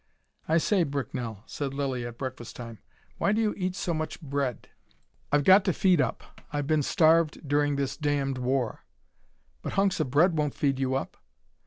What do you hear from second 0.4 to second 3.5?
"I say, Bricknell," said Lilly at breakfast time, "why do